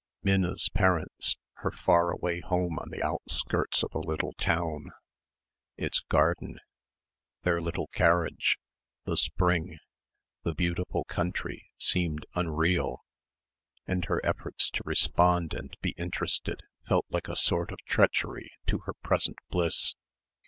Minna's 0.23 0.67
parents, 0.69 1.37
her 1.57 1.69
far 1.69 2.09
away 2.09 2.39
home 2.39 2.79
on 2.79 2.89
the 2.89 3.03
outskirts 3.03 3.83
of 3.83 3.93
a 3.93 3.99
little 3.99 4.33
town, 4.33 4.87
its 5.77 5.99
garden, 5.99 6.59
their 7.43 7.61
little 7.61 7.85
carriage, 7.93 8.57
the 9.05 9.15
spring, 9.15 9.77
the 10.41 10.55
beautiful 10.55 11.03
country 11.03 11.67
seemed 11.77 12.25
unreal 12.33 13.03
and 13.85 14.05
her 14.05 14.19
efforts 14.25 14.71
to 14.71 14.81
respond 14.87 15.53
and 15.53 15.75
be 15.83 15.91
interested 15.99 16.61
felt 16.87 17.05
like 17.09 17.27
a 17.27 17.35
sort 17.35 17.71
of 17.71 17.77
treachery 17.85 18.49
to 18.65 18.79
her 18.87 18.93
present 19.03 19.37
bliss.... 19.51 19.93